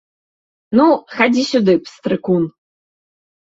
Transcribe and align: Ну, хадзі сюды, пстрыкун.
Ну, 0.79 0.87
хадзі 1.17 1.43
сюды, 1.51 1.75
пстрыкун. 1.89 2.49